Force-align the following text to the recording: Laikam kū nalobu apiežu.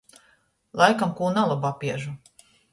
Laikam 0.81 1.13
kū 1.21 1.31
nalobu 1.37 1.71
apiežu. 1.73 2.19